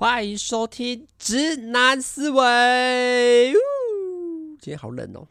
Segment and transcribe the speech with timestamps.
[0.00, 2.40] 欢迎收听《直男思维》。
[4.60, 5.26] 今天好冷哦。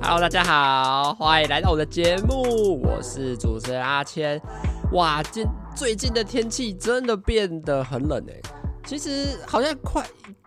[0.00, 4.40] Hello，大家好，欢迎来到我的节目，我是主持人阿谦。
[4.92, 8.40] 哇，今最近的天气真的变得很冷哎，
[8.86, 10.02] 其实好像快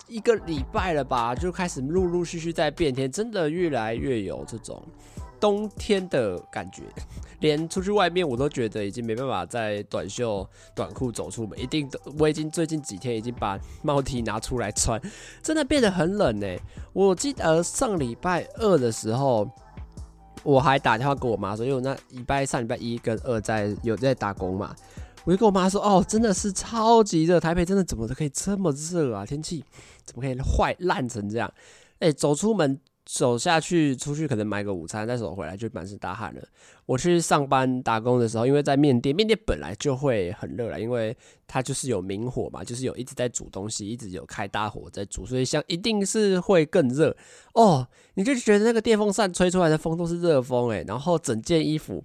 [0.07, 4.81] 一个礼拜了吧，就开始陆陆续续在变天，真的越来越有这种
[5.39, 6.83] 冬天的感觉。
[7.39, 14.99] 连出去外面，我都觉得已经没办法在短袖短裤走出门，一定我已经最近几天已经把帽 T 拿出来穿，
[15.43, 16.47] 真的变得很冷呢。
[16.93, 19.47] 我记得上礼拜二的时候，
[20.41, 24.75] 我还打电话给我妈说，因为我那礼拜上礼拜一跟二在有在打工嘛，
[25.23, 29.23] 我就跟我妈说，哦，真的是超级热，台北真的怎么可以这么热啊？
[29.23, 29.63] 天气
[30.07, 31.53] 怎么可以坏烂成这样？
[31.99, 32.79] 哎，走出门。
[33.09, 36.41] 走下去，出去可能买个午餐，再走回来就满身大汗了。
[36.85, 41.15] 我去上班打工的时候，因为在面店，面店本来就会很热了，因为
[41.47, 47.15] 它就是有明火嘛，就是有一直在煮东西，一直有开大火在煮，所以像一定是会更热
[47.53, 47.87] 哦。
[48.15, 52.03] 你就觉得那个电风扇吹出来的风都是热风诶，然后整件衣服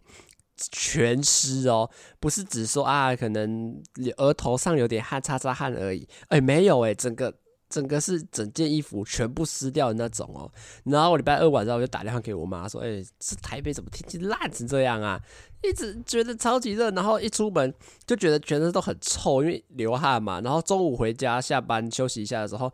[0.71, 1.91] 全湿哦，
[2.21, 3.77] 不是只说啊，可能
[4.19, 7.42] 额头上有点汗，擦擦汗而已，哎，没有诶，整个。
[7.73, 10.51] 整个是整件衣服全部湿掉的那种哦，
[10.85, 15.19] 然后我礼拜二晚上我就打电话给我妈说：“哎，这台北怎么天气烂成这样啊？
[15.63, 17.73] 一直觉得超级热，然后一出门
[18.07, 20.39] 就觉得全身都很臭，因为流汗嘛。
[20.43, 22.71] 然后中午回家下班休息一下的时候，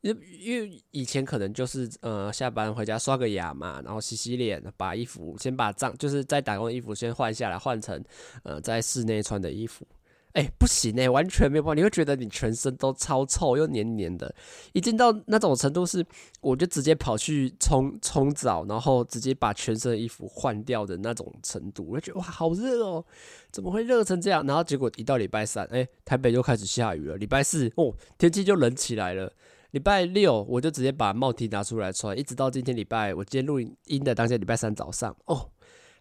[0.00, 8.02] 因因为以前可能就是呃下班回家刷个牙嘛，然后洗洗脸，把衣服先把脏就是在打工的衣服先换下来，换成
[8.42, 9.86] 呃在室内穿的衣服。”
[10.32, 14.34] 哎、不行哎、完全没有办法，你会觉得你全身都超臭又黏黏的，
[14.72, 16.04] 已经到那种程度是，
[16.40, 23.04] 我就直接跑去冲冲澡，然后直接把全身的衣服换掉的那种程度，我就觉得哇，好热哦，
[23.50, 24.46] 怎么会热成这样？
[24.46, 27.16] 然后结果一到礼拜三，哎、台北就开始下雨了。
[27.16, 29.32] 礼拜四哦，天气就冷起来了。
[29.72, 35.50] 礼拜六我就直接把帽 T 拿出来穿，一直到今天礼拜，我今天录音的当天礼拜三早上哦。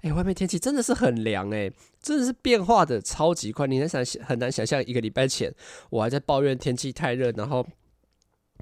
[0.02, 3.68] 哎、外面天气真的是很凉哎，真的是变化的超级快。
[3.68, 5.54] 你很想很难想象，一个礼拜前
[5.90, 7.66] 我还在抱怨天气太热，然后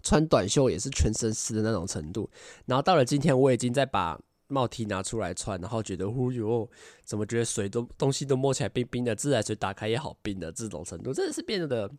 [0.03, 2.29] 穿短袖也是全身湿的那种程度。
[2.65, 6.69] 然后到了今天，我已经在把帽 T 拿出来穿，然后觉得呼哟，
[7.05, 11.89] 怎么觉得水都东西都摸起来冰冰的，自来水打开也好冰的这种程度，真的是变得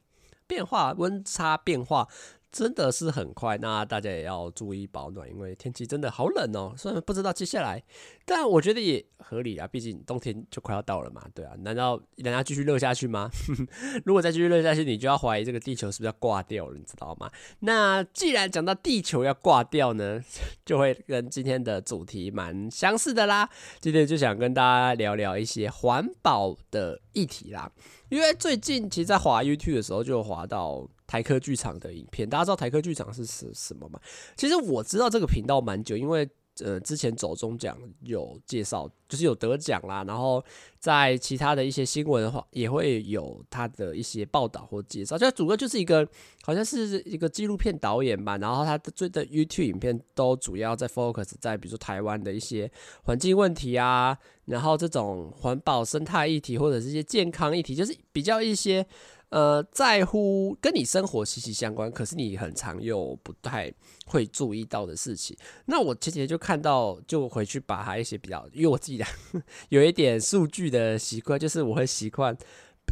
[0.46, 2.06] 变化温差变化。
[2.52, 6.74] 真的是很快，那大家也要注意保暖，因为天气真的好冷哦。
[6.76, 7.82] 虽然不知道接下来，
[8.24, 11.52] 但我觉得也合理啊，毕竟冬天就快要到了嘛，对啊。
[11.60, 13.30] 难道人家继续热下去吗？
[14.04, 17.30] 如果再继续热下去，你就要怀疑这个地球是不是要挂掉了，你知道吗？
[17.60, 20.20] 那既然讲到地球要挂掉呢，
[20.66, 23.48] 就会跟今天的主题蛮相似的啦。
[23.78, 27.70] 今天就想跟大家聊聊一些环保的议题啦，
[28.08, 30.88] 因为最近其实，在滑 YouTube 的时候就滑到。
[31.10, 33.98] 台科剧场的影片，大家知道台科剧场是什什么吗？
[34.36, 36.28] 其实我知道这个频道蛮久，因为
[36.60, 40.40] 呃之前走中奖有介绍，就是有得奖啦，然后
[40.78, 45.18] 在其他的一些新闻的话也会有他的一些报道或介绍。
[45.18, 46.06] 就主要就是一个
[46.44, 52.70] 好像是一个纪录片导演吧，然后他的最的 YouTube 影片都主要在 focus 在比如说台湾的一些
[53.02, 58.86] 环境问题啊，然后这种环保生态议题或者是一些健康议题，就是比较一些。
[59.30, 63.72] 呃，在乎跟你生活息息相关，可是你很常又不太
[64.06, 65.36] 会注意到的事情。
[65.66, 69.04] 那我前几天就看到，就回去把它一些比较，因为我自己的
[69.70, 72.36] 有一点数据的习惯，就是我会习惯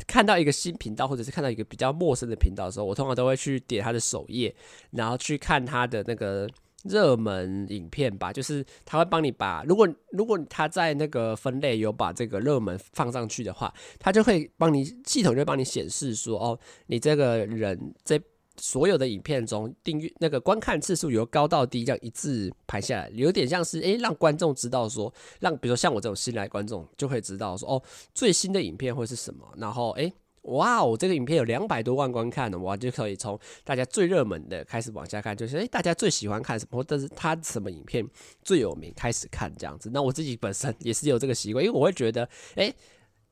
[0.06, 4.54] 看到一个新频道，或者是看到一个比较陌生的频道的时候，我通常都会去点它的首页，
[4.93, 6.48] 然后去看它的那个。
[6.88, 18.21] 热门影片吧，就是他会帮你把，如果如果他在那个分类有把这个热门放上去的话，他就会帮你系统就帮你显示说，哦，你这个人在
[18.56, 27.83] 所有的影片中订阅那个观看次数由高到低这样一字排下来，有点像是诶，让观众知道说，让比如说像我这种新来观众就会知道说，哦，
[28.15, 30.13] 最新的影片会是什么，然后诶。
[30.48, 38.06] 哇哦，这个影片有两百多万观看呢，我，就可以从大家最热门的开始往下看，就是诶，大家最喜欢看什么，或者是他什么影片
[38.42, 39.91] 最有名，开始看这样子。
[39.92, 42.74] 那我自己本身也是有这个习惯，因为我会觉得，诶，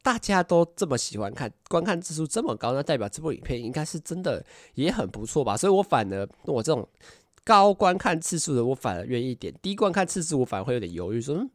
[0.02, 5.56] 大家都这么喜欢看，观看次数这么高，那代表这部影片应该是真的也很不错吧。
[5.56, 6.88] 所以我反而我这种
[7.42, 11.50] 高观看次数的，我反而愿意点；低观看次数，我反而会有点犹豫，说，嗯，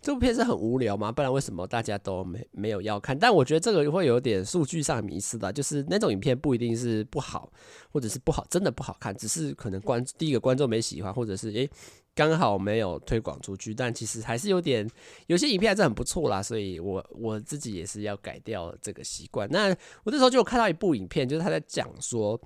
[0.00, 1.12] 这部片是很无聊吗？
[1.12, 3.18] 不然为什么大家都没没有要看？
[3.18, 7.52] 但我觉得这个会有点数据上迷失的，就是那种影片不一定是不好，
[7.92, 11.68] 或者是不好，真的不好看，只是可能观第一个观众没喜欢，或者是诶
[12.14, 13.74] 刚好没有推广出去。
[13.74, 14.88] 但其实还是有点，
[15.26, 19.46] 有些影片还是很不错啦，所以我我自己也是要改掉这个习惯。
[19.50, 19.68] 那
[20.04, 22.40] 我那时候就有看到一部影片，就是他在讲说。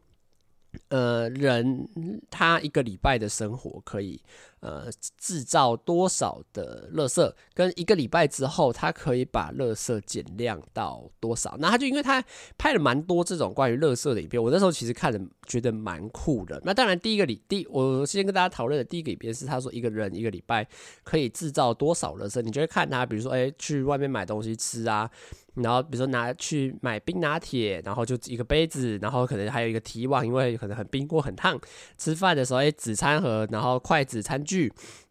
[0.88, 1.88] 呃，人
[2.28, 4.20] 他一个礼拜的生活可以
[4.64, 11.54] 呃制造多少的垃圾，跟一个礼拜之后他可以把垃圾减量到多少？
[11.60, 12.24] 那他就因为他
[12.56, 16.60] 拍了蛮多这种关于垃圾的影片，我那时候其实看了觉得蛮酷的。
[16.64, 20.66] 那当然，第一个礼第我先跟大家讨论的第一个影片是他说一个人一个礼拜
[21.02, 22.40] 可以制造多少垃圾？
[22.40, 25.10] 你就会看他，比如说哎、去外面买东西吃啊。
[25.54, 31.56] 然后比如说拿去买冰拿铁，然后就一个杯子，然后可能还有一个提网，因为可能很冰过很烫。
[31.96, 34.53] 吃饭的时候，哎，纸餐盒，然后筷子、餐具，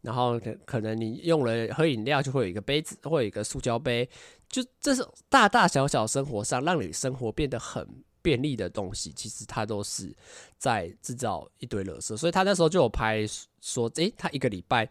[0.01, 4.07] 然后可能你用了喝饮料，就会有一个杯子，会有一个塑胶杯。
[4.49, 7.87] 就这是大大小小生活上让你生活变得很
[8.21, 10.15] 便利的东西，其实它都是
[10.57, 12.15] 在制造一堆垃圾。
[12.17, 13.25] 所以他那时候就有拍
[13.61, 14.89] 说，诶，他一个礼拜。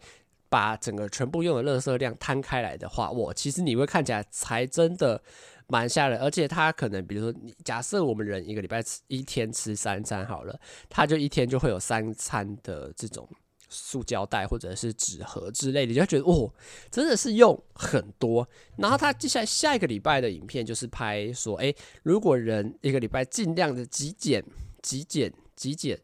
[0.49, 5.19] 把整个全部用的垃圾量摊开来的话，我其实你会看起来才真的
[5.65, 10.55] 蛮吓人，而且他可能，比如说，你假设我们人一个礼拜吃一天吃三餐好了，
[10.89, 13.27] 他就一天就会有三餐的这种
[13.73, 16.53] 塑胶袋或者是纸盒之类的，你就会觉得哦，
[16.91, 18.47] 真的是用很多。
[18.77, 24.43] 然后他接下来下一个礼拜的影片就是拍说，诶，如果人一个礼拜尽量的极简、
[24.81, 25.99] 极简、极简，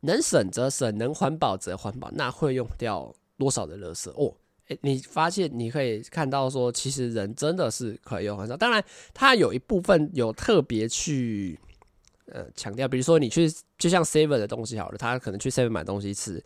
[0.00, 3.14] 能省则省，能环保则环保，那会用掉。
[3.40, 4.34] 多少的垃圾哦？
[4.66, 8.56] 诶，你发现你可以看到说，其实人真的是可以用很少。
[8.56, 8.84] 当然，
[9.14, 11.56] 它有一部分有特别去
[12.32, 16.42] 呃强调，比如说你去就像 Seven 的东西好了，他可能去 Seven 买东西吃。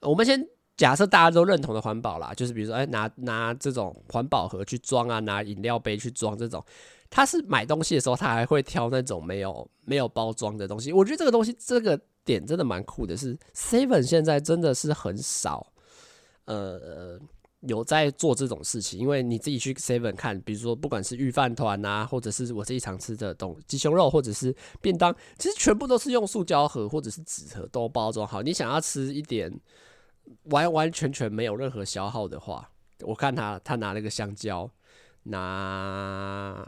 [0.00, 0.46] 我们先
[0.76, 6.64] 假设大家都认同的环保啦，就是比如说，哎，拿拿这种环保盒去装啊，拿饮料杯去装这种，
[7.10, 10.92] 他是买东西的时候，他还会挑那种没有没有包装的东西。
[10.92, 15.72] 我觉得这个东西这个点真的蛮酷的，是 Seven 现在真的是很少。
[16.44, 17.18] 呃，
[17.62, 28.42] 有在做这种事情，因为你自己去 Seven 看，比如说不管是御饭团啊，或者是我自己常吃的东鸡胸肉，或者是便当，其实全部都是用塑胶盒或者是纸盒都包装好。
[28.42, 29.52] 你想要吃一点
[30.44, 32.70] 完完全全没有任何消耗的话，
[33.00, 34.70] 我看他他拿了个香蕉，
[35.24, 36.64] 拿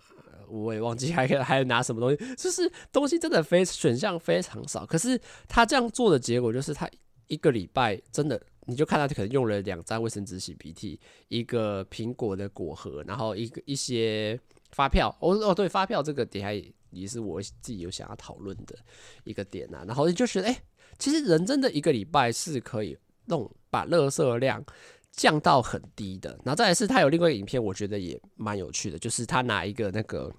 [0.49, 4.85] 我也忘记还还有拿什么东西，就是东西真的非选项非常少。
[4.85, 6.91] 可是他这样做的结果就是他
[7.29, 8.43] 一个礼拜真的。
[8.71, 14.39] 你就看他可能用了两张卫生纸洗鼻涕，一个苹果的果核，然后一个一些
[14.71, 15.09] 发票。
[15.21, 18.77] 哦哦，对，发票这个点还也是我自己有想要讨论的
[19.25, 19.85] 一个点啊。
[19.89, 20.63] 然后就觉得，哎，
[21.01, 22.97] 其实人真的一个礼拜是可以
[23.27, 24.65] 弄把垃圾量
[25.11, 26.31] 降到很低的。
[26.45, 30.33] 然后再来是他有另外一个影片，我觉得也蛮有趣的，就是他拿一个那个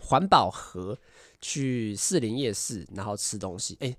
[0.00, 0.98] 环保盒
[1.40, 3.96] 去士林夜市，然后吃东西，哎。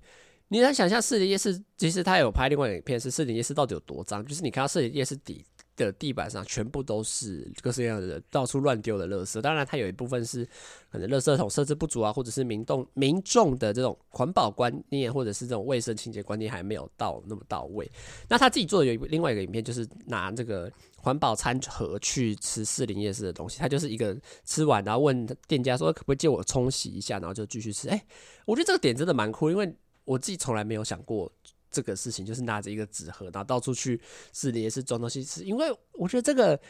[0.52, 1.58] 你能想象士林夜市？
[1.78, 4.22] 其实他有拍另外一个影片，是士林夜市到底有多脏？
[4.22, 5.42] 就是你看到士林夜市底
[5.74, 9.40] 的地板上全部都是各式各样的人到处乱丢的垃圾。
[9.40, 10.46] 当然，它有一部分是
[10.90, 17.90] 可能垃圾桶设置不足啊，或者是民众民众的这种环保观念，或者是这种卫生清洁观念还没有到那么到位。
[18.28, 23.58] 那他自己做的有另外一个影片，就是拿这个环保餐盒去吃士林夜市的东西。
[23.58, 24.14] 他就是一个
[24.44, 27.88] 吃完，然后问店家说可不可以借我冲洗一下，然后就继续吃。
[27.88, 28.04] 哎、
[28.44, 29.74] 我觉得这个点真的蛮酷，因为。
[30.04, 31.30] 我自己从来没有想过
[31.70, 34.00] 这个事情，就是拿着一个纸盒，然后到处去
[34.32, 35.42] 市里也是装东西吃。
[35.42, 36.60] 因为我觉得这个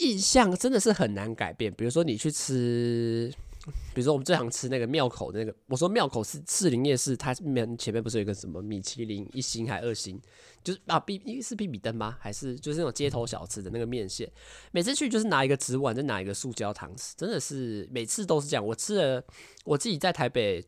[0.00, 1.72] 印象真的是很难改变。
[1.74, 3.32] 比如说你去吃，
[3.92, 10.20] 比如说我们最常吃那个庙口的那个，我说庙口是士林夜市，它面前面不是有一个什么米其林一星还二星，
[10.62, 12.16] 就是啊，比是必比登吗？
[12.20, 14.30] 还是就是那种街头小吃的那个面线？
[14.70, 18.64] 每次去就是拿一个纸碗，再拿一个塑胶糖匙，真的是每次都是这样。
[18.64, 19.24] 我吃了，
[19.64, 20.64] 我自己在台北。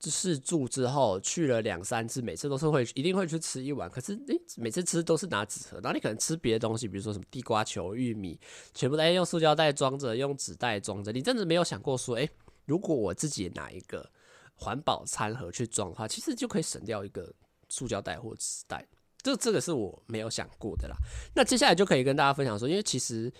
[0.00, 3.90] 试住之后去了两三次，每次都是会一定会去吃一碗。
[3.90, 8.38] 可是诶、每次吃都是拿纸盒，然后你可能吃别的东西，比如说什么地瓜球、玉米，
[8.74, 11.10] 全部都用塑胶袋装着，用纸袋装着。
[11.12, 12.28] 你真的没有想过说，诶、
[12.66, 14.08] 如果我自己拿一个
[14.54, 17.34] 环保餐盒去装的话，其实就可以省掉一个
[17.68, 18.86] 塑胶袋或纸袋。
[19.22, 20.96] 这这个是我没有想过的啦。
[21.34, 23.32] 那接下来就可以跟大家分享说，因为其实。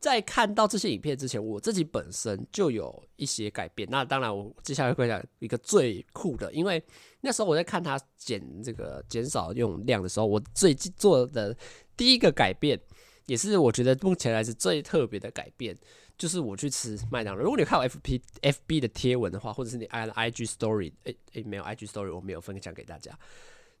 [0.00, 3.88] 在看到这些影片之前，我自己本身就有一些改变。
[3.90, 6.82] 那当然，我接下来会讲一个最酷的，因为
[7.20, 11.56] 那时候我在看他减这个减少用量的时候，我最近做的
[11.96, 12.80] 第一个改变，
[13.26, 15.76] 也是我觉得目前来是最特别的改变，
[16.16, 17.42] 就是我去吃麦当劳。
[17.42, 23.18] 如果你看我 F P F B 的贴文的话，或者是你按 I G Story，诶诶，没有 I G Story，我没有分享给大家。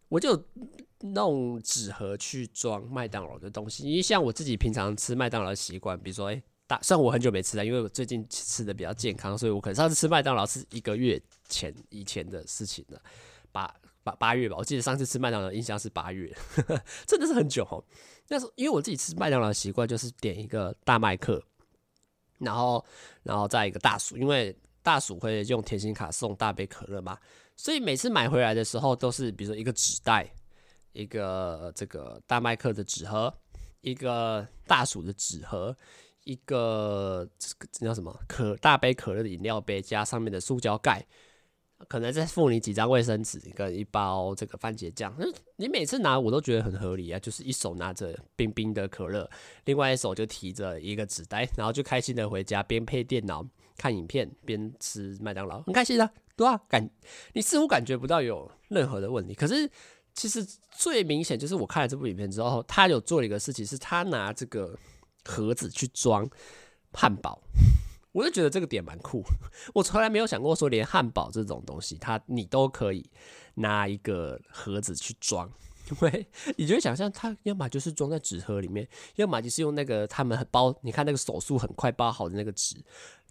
[0.08, 0.42] 我就
[1.00, 13.00] 弄纸盒去装麦当劳的东西，因为像我自己平常吃麦当劳的习惯，比如说，哎、欸，大，虽然我很久没吃了，因为我最近吃的比较健康，所以我可能上次吃麦当劳是一个月前以前的事情了，
[13.52, 13.72] 八
[14.02, 17.84] 八八月吧，我记得上次吃麦当劳印象是八月呵呵， 真的是很久哦。
[18.28, 21.42] 那时候因为我自己吃麦当劳的习惯就是点一个大麦克，
[22.38, 22.84] 然后
[23.22, 27.18] 然后再一个大薯，因为大薯会用甜心卡送大杯可乐嘛。
[27.58, 30.32] 所以每次买回来的时候，都是比如说一个纸袋，
[30.92, 33.34] 一个这个大麦克的纸盒，
[33.80, 35.76] 一个大薯的纸盒，
[36.22, 41.04] 一个这个叫什么可大杯可乐的饮料杯，加上面的塑胶盖，
[41.88, 45.12] 可能再附你几张卫生纸跟一包这个番茄酱。
[45.56, 49.28] 你每次拿我都觉得很合理啊，就是一手拿着冰冰的可乐，
[49.64, 53.44] 另外一手就提着一个纸袋，然后就开心的回家，边配电脑
[53.76, 56.08] 看影片，边吃麦当劳，很开心的。
[56.38, 56.88] 对啊，感
[57.32, 59.68] 你似乎感觉不到有任何的问题，可是
[60.14, 64.78] 其实最明显就是我看了这部影片之后，他有做了一个事情，是他拿这个
[65.24, 66.30] 盒子去装
[66.92, 67.42] 汉堡，
[68.12, 69.24] 我就觉得这个点蛮酷。
[69.74, 73.10] 我从来没有想过说，连汉堡这种东西，它你都可以
[73.54, 75.52] 拿一个盒子去装，
[75.90, 76.24] 因为
[76.56, 82.76] 你就会想象，它要么就是装在纸盒里面，要么就是用那个他们包，你看那个手速很快包好的那个纸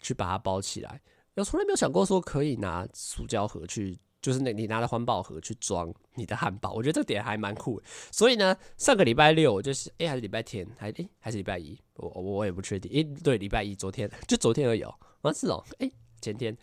[0.02, 1.02] 去把它包起来。
[1.42, 7.82] 我从来没有想过说可以拿塑胶盒去，就是那你拿的环保盒去装你的汉堡，我觉得这点还蛮酷。
[8.12, 12.92] 所以呢，上个礼拜六就是，哎、还是礼拜天，还哎、还是礼拜一，我我也不确定。
[12.92, 14.94] 哎、对，礼拜一，昨天就昨天而已哦。
[15.22, 16.58] 啊，是哦，哎、欸，前天，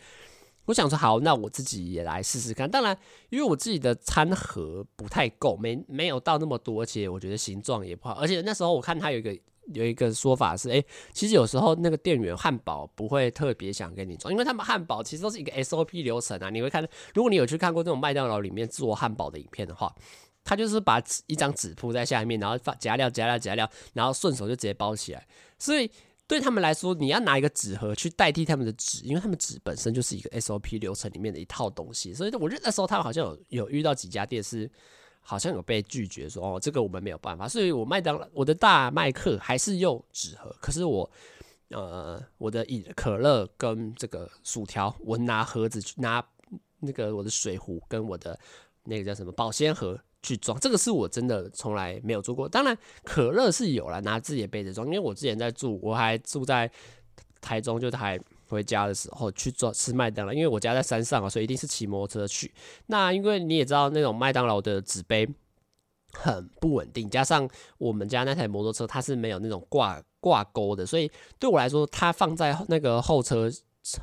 [0.65, 2.69] 我想说好，那我自己也来试试看。
[2.69, 2.97] 当然，
[3.29, 8.15] 因为我自己的餐盒不太够，没没有到那么多，而且我觉得形状也不好。
[8.15, 9.37] 而且那时候我看它有一个。
[9.73, 16.49] 有一个说法是，哎、其实有时候那个店员汉堡不会特别想给你装，因为他们汉堡其实都是一个 SOP 流程啊。
[16.49, 19.93] 你会看，如果你有去看过这种麦当劳里面做汉堡的影片的话，
[20.43, 25.27] 他就是把一张纸铺在下面，然后放夹料、夹料、夹料，然后顺手就直接包起来。
[25.57, 25.89] 所以
[26.27, 32.13] 对他们来说，你要拿一个纸盒去代替他们的纸，因为他们纸本身就是一个 SOP 流程里面的一套东西。
[32.13, 34.69] 所以我觉得那时候他们好像有有遇到几家店是。
[35.27, 41.09] 好像有被拒绝说哦，这个我们没有办法，所以我麦当劳我的大麦克还是用纸盒，可是我
[41.69, 46.23] 呃我的饮可乐跟这个薯条，我拿盒子去拿
[46.79, 48.39] 那个我的水壶跟我的
[48.83, 52.47] 那个叫什么保鲜盒去装，这个是我真的从来没有做过。
[52.47, 56.71] 当然可乐是有了，拿自己的杯子装，因为我之前在住，我还住在
[57.41, 58.19] 台中，就台。
[58.47, 62.53] 回家的时候去做吃麦当劳，因为我家在山上啊，所以一定是骑摩托车去。
[62.87, 65.27] 那因为你也知道，那种麦当劳的纸杯
[66.13, 73.51] 很不稳定，加上我们家那台摩托车它是没有那种挂挂钩的，所以对我来说，它放在那个后车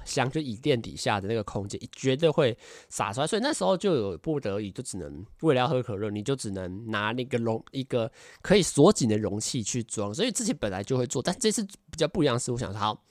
[0.04, 2.56] 厢就椅垫底下的那个空间，绝对会
[2.88, 3.26] 洒出来。
[3.26, 8.08] 所以那时候就有不得已，就只能为了要喝可乐，你就只能拿那个容一个
[8.42, 10.14] 可以锁紧的容器去装。
[10.14, 13.04] 所以之前本来就会做，但这次比较不一样是，我想说好。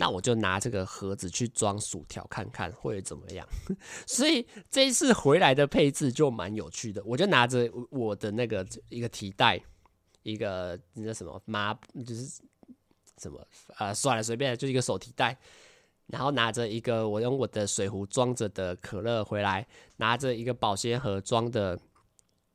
[0.00, 3.46] 那我就拿这个盒子去装薯条看看会怎么样，
[4.08, 7.02] 所以这一次回来的配置就蛮有趣的。
[7.04, 9.62] 我就拿着我的那个一个提袋，
[10.22, 11.74] 一个那叫什么麻，
[12.06, 12.40] 就是
[13.18, 15.36] 什么呃，算了，随便，就一个手提袋，
[16.06, 19.66] 然后拿着一个我用我的水壶装着的可乐回来，
[19.98, 21.78] 拿着一个保鲜盒装的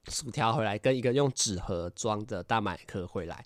[0.07, 3.45] 薯条回来，跟一个用纸盒装的大麦克回来。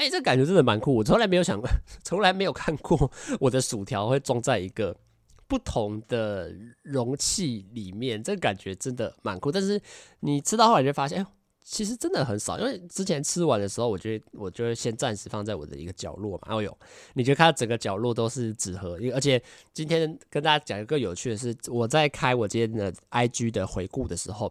[0.00, 1.68] 哎、这感觉真的蛮酷，我从来没有想过，
[2.02, 4.96] 从来没有看过我的薯条会装在一个
[5.46, 9.52] 不同的容器里面，这感觉真的蛮酷。
[9.52, 9.78] 但是
[10.20, 11.26] 你吃到后来就发现，哎，
[11.62, 16.54] 其实真的很少，因为之前吃完的时候，我觉得我就会先暂时放在我的一个角落嘛。
[16.54, 16.74] 哦呦，
[17.12, 19.42] 你就看整个角落都是纸盒，因为而且
[19.74, 24.50] 今天跟大家讲一个有趣的是，我在开我今天的 IG 的回顾的时候，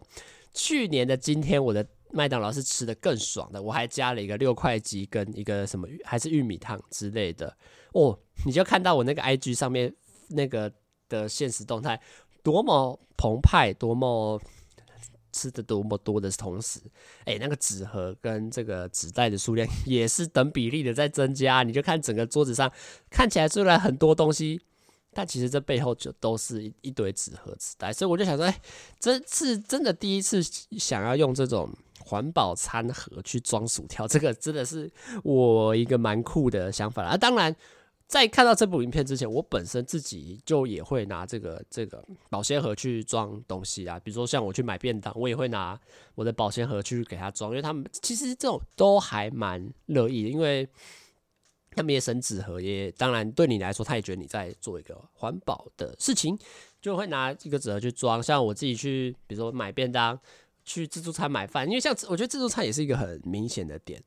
[0.54, 1.84] 去年的今天我的。
[2.12, 7.56] 麦当劳是吃的更爽的，我还加了一个六块鸡跟一个什么还是玉米汤之类的
[7.94, 9.94] 哦，你就看到我那个 IG 上面
[10.30, 10.72] 那个
[11.08, 12.00] 的现实动态，
[12.44, 14.42] 多么澎湃，多么
[15.32, 16.80] 吃的多么多的同时，
[17.26, 22.72] 哎，那个纸盒跟这个纸袋的数量也是等比例的在增加，你就看整个桌子上
[23.10, 24.62] 看起来虽然很多东西。
[25.12, 28.62] 但其实这背后就都是一一堆纸盒纸袋，所以我就想说，哎，
[29.00, 30.40] 这是真的第一次
[30.78, 31.68] 想要用这种
[32.10, 34.92] 环保餐盒去装薯条， 这个真的是
[35.24, 37.10] 我一个蛮酷的想法啦。
[37.10, 37.56] 啊，当然，
[38.08, 45.80] 在看到这部影片之前，我本身自己就也会拿这个这个保鲜盒去装东西啊，比如说像我去买便当，我也会拿
[46.16, 50.68] 我的保鲜盒去给他装，因为他们其实这种都还蛮乐意的，因为。
[51.72, 56.38] 他们也省纸盒，也当然对你来说，他也觉得你在做一个环保的事情，
[56.82, 58.22] 就会拿一个纸盒去装。
[58.22, 60.20] 像我自己去，比如说买便当，
[60.70, 64.00] 去自助餐买饭，因为像我觉得自助餐也是一个很明显的点。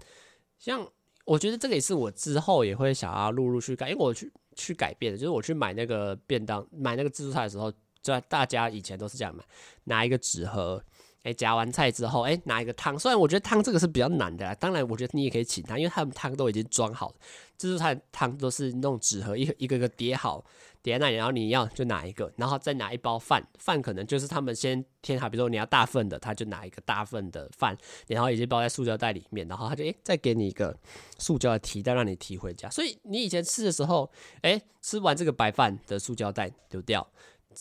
[0.60, 0.86] 像
[1.24, 9.42] 我觉得这个也是我之后也会想要陆陆续改，因为我去去改变的，就是我去买那个便当、买那个自助餐的时候，在大家以前都是这样买，
[9.84, 10.80] 拿一个纸盒。
[11.24, 12.98] 哎，夹完菜之后，哎，拿一个汤。
[12.98, 17.14] 虽然我觉得汤这个是比较难的，当然我觉得你也可以请他，因为他们汤都已经装好了，
[17.62, 20.44] 自助餐汤都是那种纸盒，一个一个个叠好
[20.82, 27.78] 叠在那里，然后你要就拿一个，然后再拿一包饭，饭可能就是他们先添好，比如说你要大份的，他就拿一个大份的饭，
[28.08, 30.76] 然后已经包在塑胶袋里面，然后他就诶再给你一个
[31.20, 32.68] 塑胶的提袋让你提回家。
[32.68, 37.08] 所以你以前吃的时候，哎，吃完这个白饭的塑胶袋丢掉，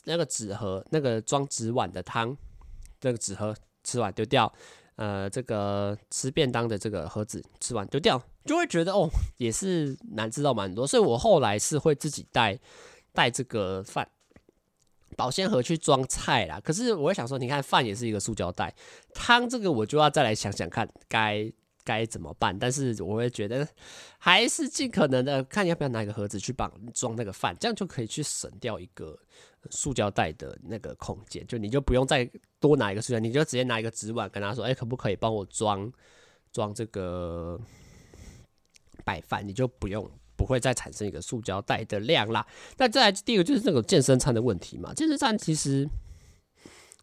[0.05, 2.35] 那个纸盒那个装纸碗的汤。
[2.99, 4.51] 这个纸盒吃完丢掉，
[5.01, 12.55] 呃，这个吃便当的这个盒子吃完丢掉，就会觉得哦，也是难知道蛮多，所以我后来是会自己带
[13.11, 14.07] 带这个饭
[15.17, 16.61] 保鲜盒去装菜啦。
[16.63, 18.71] 可是我会想说，你看饭也是一个塑胶袋，
[19.11, 21.51] 汤这个我就要再来想想看该
[21.83, 22.55] 该怎么办。
[22.59, 23.67] 但是我会觉得
[24.19, 29.17] 还是尽可能的看要不要拿一个盒子去帮装那个饭，这样就可以去省掉一个。
[29.69, 35.91] 塑胶袋的那个空间，就你就不用再多拿一个塑胶，你就直接拿一个纸碗跟他说：“哎、可不可以帮我装
[36.51, 37.59] 装这个
[39.03, 42.45] 白饭？”你就不用不会再产生一个塑胶袋的量啦。
[42.77, 45.87] 那再来第一个就是那种健身餐的问题嘛，健身餐其实。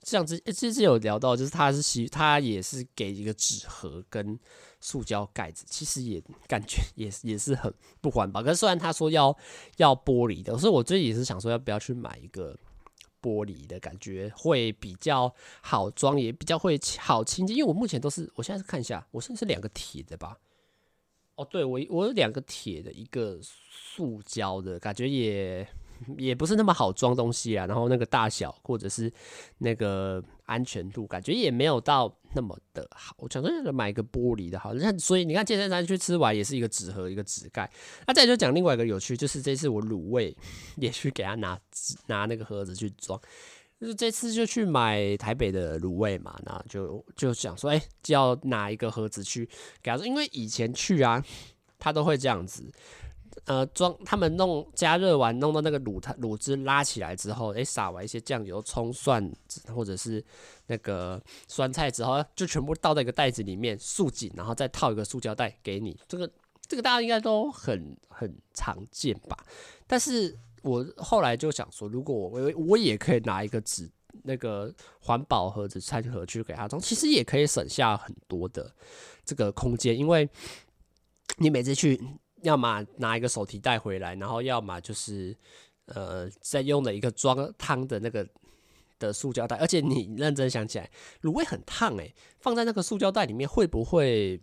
[0.00, 4.38] 这样子，之前有聊到，就是它是吸，它也是给一个纸盒跟
[4.80, 8.42] 塑胶盖子，其实也感觉 也也是很不环保。
[8.42, 9.36] 可是虽然他说要
[9.76, 12.56] 要玻璃的，所以我最近也是想说要不要去买一个
[13.20, 17.54] 玻璃的，感觉会比较好装，也比较会好清洁。
[17.54, 20.38] 因为我目前都是，我现在看一下，我现在是两个铁的吧？
[21.34, 25.68] 哦，对，我我有两个铁的，一个塑胶的，感觉也。
[26.16, 29.12] 也不是那么好装东西啊，然后那个大小或者是
[29.58, 33.14] 那个安全度，感觉也没有到那么的好。
[33.18, 37.70] 我想说买一个玻璃的好，那所以你看健身餐去吃完也是一个纸盒一个纸盖。
[38.06, 40.36] 那再就讲另外一个有趣，就是这次我卤味
[40.76, 41.58] 也去给他拿
[42.06, 43.20] 拿那个盒子去装，
[43.80, 49.46] 就是这次就去买台北的卤味嘛，那就就想说，哎，就要拿一个盒子去
[49.82, 51.24] 给他说，因为以前去啊，
[51.78, 52.64] 他都会这样子。
[53.44, 59.30] 呃，装他们弄加热完，弄到那个卤汤卤汁拉起来之后，诶、撒完一些酱油、葱、蒜，
[59.74, 60.24] 或者是
[60.66, 65.98] 那个酸菜之后，就全部倒在一个袋子里面，束紧，然后再套一个塑胶袋给你。
[66.08, 66.30] 这个
[66.66, 69.36] 这个大家应该都很很常见吧？
[69.86, 73.90] 但是我后来就想说，如果我我也可以拿一个纸
[74.24, 78.74] 那个环保盒子餐盒去给他装，其实也可以省下很多的
[79.24, 80.28] 这个空间，因为
[81.36, 82.00] 你每次去。
[82.42, 85.36] 要么拿一个手提袋回来，然后要么就是，
[85.86, 88.26] 呃，再用的一个装汤的那个
[88.98, 89.56] 的塑胶袋。
[89.56, 90.90] 而且你认真想起来，
[91.22, 94.40] 卤味很烫诶，放在那个塑胶袋里面会不会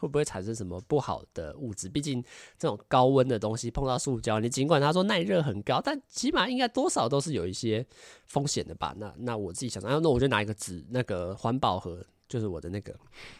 [0.00, 1.88] 会不会产生什么不好的物质？
[1.88, 2.22] 毕竟
[2.58, 7.84] 这种高温的东西碰到塑胶，你尽管他说耐热很高，但起码应该多少都是有一些
[8.26, 8.94] 风险的吧？
[8.98, 12.04] 那那我自己想，那那我就拿一个纸那个环保盒。
[12.28, 12.94] 就是我的那个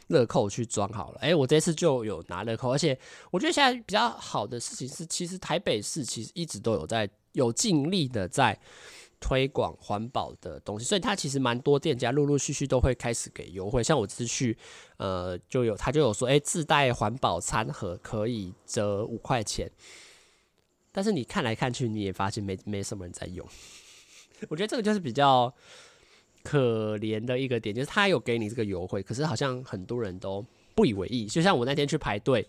[0.07, 2.99] 乐扣去装好了，哎、我这次就有拿乐扣，而且
[3.31, 8.59] 我觉得现在比较好的事情是，其实台北市其实一直都有在有尽力的在
[9.21, 14.57] 推广环保的东西，所以它其实蛮多店家陆陆续续都会开始给优惠，像我这次去，
[14.97, 19.71] 呃，就有他就有说，哎、自带环保餐盒可以折五块钱，
[20.93, 23.47] 但是你看来看去，你也发现没没什么人在用，
[24.49, 25.55] 我觉得这个就是比较。
[26.49, 30.43] 可怜的一个点就是他有给你这个优惠，可是好像很多人都
[30.75, 31.27] 不以为意。
[31.27, 32.49] 就像我那天去排队，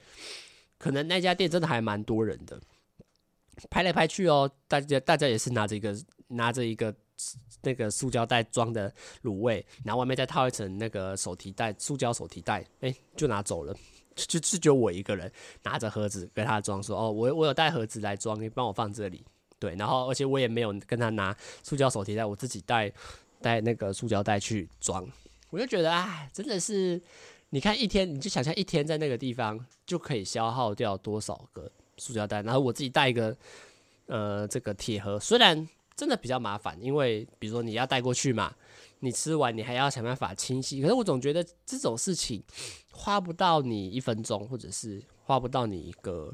[0.77, 2.57] 可能那家店真的还蛮多人的，
[3.69, 5.93] 排来排去哦，大家大家也是拿着一个
[6.29, 6.95] 拿着一个
[7.61, 8.89] 那个塑胶袋装的
[9.23, 13.75] 卤味，然后外面再套一层那个手提袋，塑胶手提袋，哎，就拿走了，
[14.15, 15.29] 就就只有我一个人
[15.61, 19.25] 拿着盒子跟他装，说哦，我我有带盒子来装，你帮我放这里，
[19.59, 22.89] 对，然后而且我也没有跟他拿塑胶手提袋，我自己带。
[23.41, 25.07] 带那个塑胶袋去装，
[25.49, 27.01] 我就觉得哎，真的是，
[27.49, 33.35] 你看一天，你就想象一天在那个地方就可以消耗掉多少个塑胶袋，然后我自己带一个
[34.07, 38.53] 呃这个铁盒，虽然真的比较麻烦，因为比如说你要带过去嘛，
[38.99, 42.43] 你吃完你还要想办法清洗，可是我总觉得这种事情
[42.91, 46.33] 花不到你一分钟，或者是花不到你一个。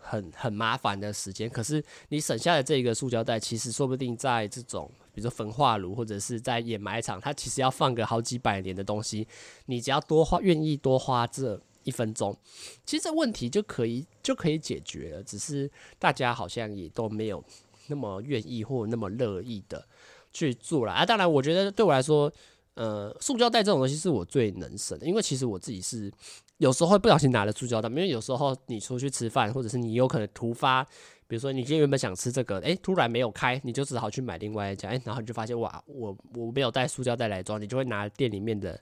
[0.00, 9.28] 很很麻烦的时间，可是你省下的这个塑胶袋，其实说不定在这种，比如说焚化炉或者是在掩埋场，它其实要放个好几百年的东西，
[9.66, 12.36] 你只要多花，愿意多花这一分钟，
[12.84, 15.22] 其实这问题就可以就可以解决了。
[15.22, 17.42] 只是大家好像也都没有
[17.88, 19.86] 那么愿意或那么乐意的
[20.32, 21.06] 去做了啊。
[21.06, 22.32] 当然，我觉得对我来说，
[22.74, 26.12] 呃，塑胶袋这种东西是我最能省的，因为其实我自己是
[26.60, 30.84] 有时候会不小心拿了塑胶袋，因为有时候你出去吃饭，或者是你有可能突发，
[31.26, 38.78] 比如说你今天原本想吃这个，哎、突然没有开，你就只好去买另外一家，哎、然后你就发现哇，我我没有带塑胶袋来装，你就会拿店里面的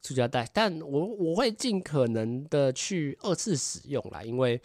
[0.00, 4.60] 塑胶袋，但我我会尽可能的去二次使用啦，因为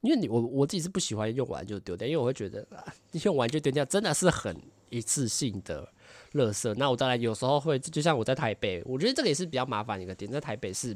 [0.00, 2.82] 因为你我我自己是不喜欢用完就丢掉，因为我会觉得啊，
[3.24, 4.56] 用完就丢掉真的是很
[4.88, 5.86] 一次性的。
[6.34, 10.94] 垃圾，那我当然有时候会，就像我在台北，我觉得这个也是比较麻烦一个点，在台北是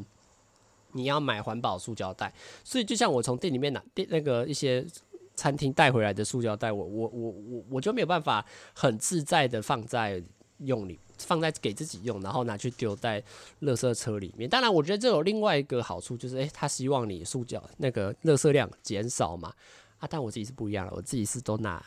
[0.92, 2.32] 你要买环保塑胶袋，
[2.64, 4.86] 所以就像我从店里面拿店那个一些
[5.34, 10.22] 餐厅带回来的塑胶袋，我我我我我就没有办法很自在的放在
[10.58, 13.20] 用里，放在给自己用，然后拿去丢在
[13.62, 14.48] 垃圾车里面。
[14.48, 19.52] 当然，我觉得这有另外一个好处，就是诶、他希望你塑胶那个垃圾量减少嘛，
[19.98, 21.82] 啊，但我自己是不一样的，我自己是都拿，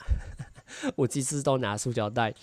[0.96, 2.34] 我自己是都拿塑胶袋。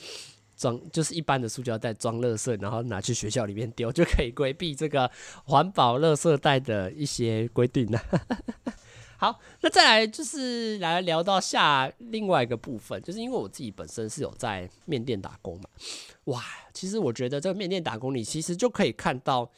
[0.63, 5.11] 装就是一般的塑胶袋装垃圾，然后拿去学校里面丢，就可以规避这个
[5.45, 8.01] 环保垃圾袋的一些规定了。
[9.19, 15.65] 好，那再来就是来聊到下另外一个部分，就是因为我自己本身是有在面店打工嘛，
[16.25, 19.51] 哇，其实我觉得这个面店打工，你其实就可以看到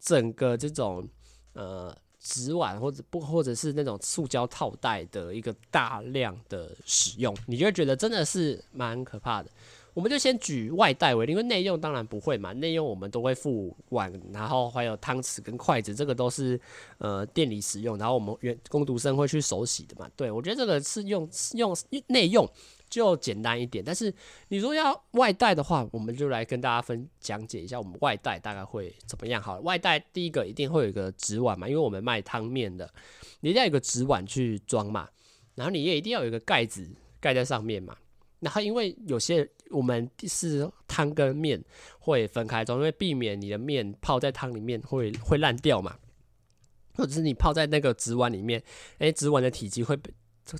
[0.00, 1.08] 整个这种
[1.54, 9.50] 呃纸碗或者不或者是那种塑胶套袋的一个大量的使用，你就会觉得真的是蛮可怕的。
[9.94, 12.52] 我们就先举外带为例，因为内用当然不会嘛。
[12.54, 16.58] 内用我们都会付碗，然后还有汤匙跟筷子，这个都是
[16.98, 20.10] 呃店里使用，然后我们员工读生会去手洗的嘛。
[20.16, 21.76] 对，我觉得这个是用用
[22.06, 22.48] 内用
[22.88, 24.12] 就简单一点，但是
[24.48, 29.42] 你说要外带的话，我们就来跟大家分讲解一下我们外带大概会怎么样。
[29.42, 32.90] 好，外带第一个一定会有一个纸碗嘛，因为我们卖汤面的，
[33.40, 35.08] 你一定要有个纸碗去装嘛，
[35.54, 37.94] 然后你也一定要有一个盖子盖在上面嘛。
[38.40, 41.62] 然后因为有些我们是汤跟面
[41.98, 45.96] 会分开装，因为避免你的面泡在汤里面会会烂掉嘛，
[46.94, 48.62] 或者是你泡在那个纸碗里面，
[48.98, 50.12] 哎，纸碗的体积会被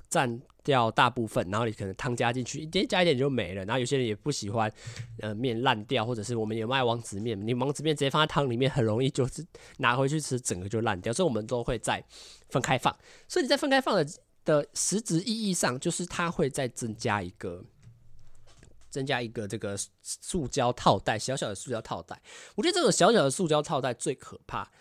[0.09, 3.65] 占掉大部分，然后你可能汤加进去，一点加一点就没了。
[3.65, 4.71] 然后有些人也不喜欢，
[5.19, 9.45] 呃，面烂掉，或者是我们有卖王子面，你王子面直接放在汤里面，很容易就是
[9.77, 11.11] 拿回去吃，整个就烂掉。
[11.11, 12.01] 所以我们都会再
[12.47, 12.95] 分开放。
[13.27, 14.07] 所以你在分开放的
[14.45, 17.65] 的实质意义上，就是它会再增加一个。
[18.93, 22.21] 增加一个这个塑胶套袋，小小的塑胶套袋。
[22.53, 24.71] 我觉得这种小小的塑胶套袋最可怕。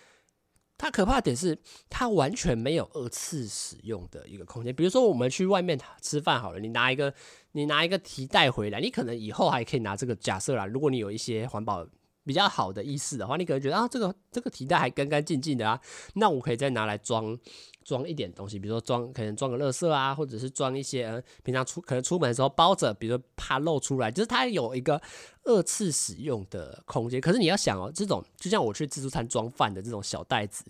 [0.77, 1.57] 它可怕的点是，
[1.88, 4.75] 它完全没有二次使用的一个空间。
[4.75, 7.14] 比如说，我们去外面吃饭好了，你拿一个，
[7.53, 10.14] 你拿一个提袋回来，你可能以后还可以拿这个。
[10.16, 11.87] 假设啦，如果你有一些环保
[12.24, 15.80] 比较好的意识的话，你可能觉得啊，这个这个提袋还干干净净的啊，
[16.14, 17.37] 那我可以再拿来装
[17.85, 25.00] 装一点东西，比如说装可能装个垃圾啊，或者是装一些呃平常出可能出门的时候包着，比如说怕漏出来，就是它有一个
[25.44, 27.20] 二次使用的空间。
[27.20, 30.64] 可是你要想哦，这种就像我去自助餐装饭的这种小袋子，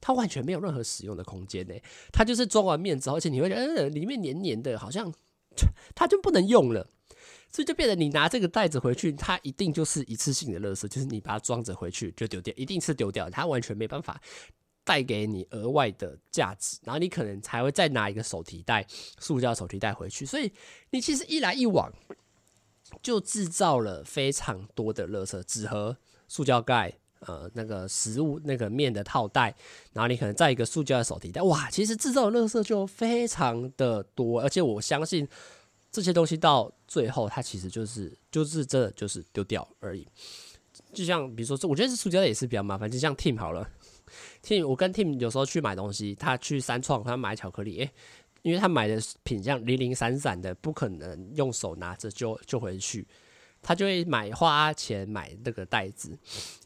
[0.00, 1.74] 它完全没有任何使用的空间呢。
[2.10, 5.12] 它就是装完面之后，而且你会觉得呃里面黏黏的，好像
[5.94, 6.88] 它就不能用了。
[7.52, 14.20] 所以就变得你拿这个袋子回去，它一定就是一次性的垃圾，就是你把它装着回去就丢掉，一定是丢掉，它完全没办法
[14.84, 16.76] 带给你额外的价值。
[16.84, 18.86] 然后你可能才会再拿一个手提袋，
[19.18, 20.26] 塑胶手提袋回去。
[20.26, 20.52] 所以
[20.90, 21.90] 你其实一来一往，
[23.00, 25.96] 就制造了非常多的垃圾，纸盒、
[26.28, 29.54] 塑胶盖，呃，那个食物那个面的套袋，
[29.94, 35.26] 然后你可能再一个塑胶的手提袋，哇，其实制造的垃圾就非常的多，而且我相信。
[35.88, 40.06] 这些东西到最后，它其实就是就是这就是丢掉而已。
[40.92, 42.90] 就像比如说，这我觉得是塑胶的也是比较麻烦。
[42.90, 43.66] 就像 Tim 好了
[44.42, 47.90] ，Tim 我跟 Tim 有时候去买东西，他去三创，他买巧克力，诶，
[48.42, 53.06] 因为他买的品相零零散散的，不可能用手拿着就就回去，
[53.62, 56.16] 他就会买花钱买那个袋子。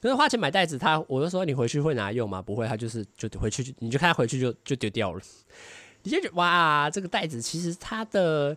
[0.02, 2.42] 可是花钱买袋子，他我就说你回去会拿用吗？
[2.42, 5.22] 不会，他就是就回去，你就看他回去就就丢掉了。
[6.02, 8.56] 你就觉得哇，这个袋子其实它的。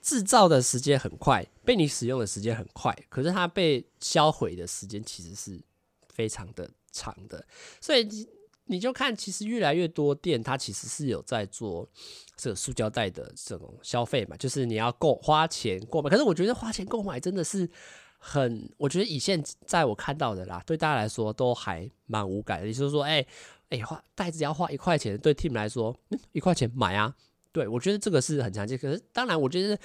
[0.00, 5.60] 制造的时间很快，被你使用的时间很快，可是它被销毁的时间其实是
[6.08, 7.44] 非常的长的。
[7.80, 8.08] 所以
[8.64, 11.88] 你就看，其实越来越多店它其实是有在做
[12.36, 16.08] 这个塑胶袋的这种消费嘛，就是你要购花钱购买。
[16.08, 17.68] 可是我觉得花钱购买真的是
[18.18, 22.66] 很，我觉得以现在我看到的啦，对大家来说都还蛮无感的。
[22.66, 23.26] 也就是说，哎
[23.70, 27.14] 哎，花袋子要花一块钱，对 Tim 来说，嗯，一块钱买啊。
[27.52, 28.78] 对，我觉得这个是很常见。
[28.78, 29.78] 可是，当然，我觉得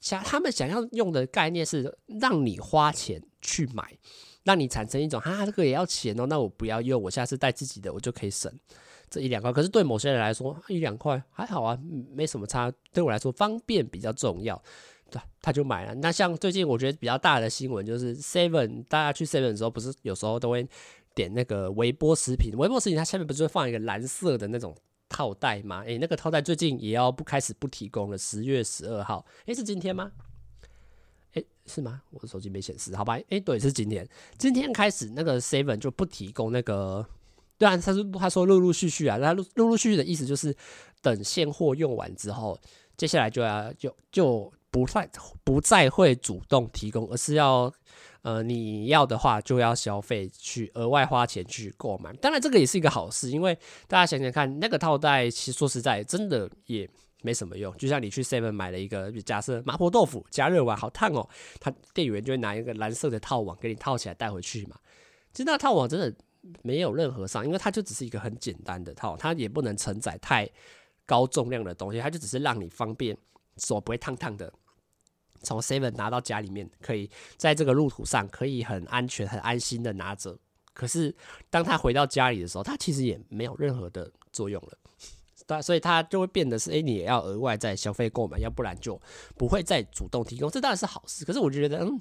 [0.00, 3.96] 想他们想要用的概念是让你花钱去买，
[4.42, 8.52] 让你产生一种哈、啊，这个也要钱哦，那我不要用，我下次带自己的，我就可以省
[9.08, 9.52] 这一两块。
[9.52, 11.78] 可是对某些人来说，一两块还好啊，
[12.12, 12.72] 没什么差。
[12.92, 14.60] 对我来说，方便比较重要。
[15.10, 15.94] 对他就买了。
[15.96, 20.66] 那像最近我觉得比较大的新闻就是 Seven，大家去 Seven 的时候，不是有时候都会
[21.14, 24.74] 点那个微波食品，微波食品它下面不是会放一个蓝色的那种
[25.14, 25.84] 套袋吗？
[25.86, 30.10] 诶，那个套袋最近也要不开始不提供了，十月十二号，诶，是今天吗？
[31.34, 32.02] 诶，是吗？
[32.10, 33.16] 我的手机没显示，好吧？
[33.28, 34.04] 诶，对，是今天，
[34.36, 37.06] 今天开始那个 Seven 就不提供那个。
[37.56, 40.52] 对啊，他说他说陆陆续续啊，那陆陆陆续续的意思就是
[41.00, 42.58] 等现货用完之后，
[42.96, 45.08] 接下来就要就就不再
[45.44, 47.72] 不再会主动提供，而是要
[48.24, 52.12] 呃你要的话就要消费去额外花钱去购买。
[52.14, 53.56] 当然这个也是一个好事，因为
[53.86, 56.90] 大家想想看，那个套袋其实说实在真的也
[57.22, 57.72] 没什么用。
[57.76, 61.28] 就像你去 Seven 买了一个，假设麻婆豆腐加热完好烫哦，
[61.60, 64.76] 他店员就会拿一个蓝色的套网给你套起来带回去嘛。
[65.32, 66.12] 其实那套网真的。
[66.60, 70.46] 没有任何伤，因为它就只是一个很简单的套，它也不能承载太
[71.06, 73.16] 高重量的东西，它就只是让你方便
[73.56, 74.52] 手不会烫烫的，
[75.44, 80.36] 从 Seven 拿到家里面，可以在这个路途上可以很安全、很安心的拿着。
[80.72, 81.14] 可是
[81.50, 89.00] 当他回到家里的时候，他其实也没有任何的作用了， 所以他就会变得是，哎，你也要额外再消费购买，要不然就
[89.36, 90.50] 不会再主动提供。
[90.50, 92.00] 这当然是好事，可是我觉得，嗯，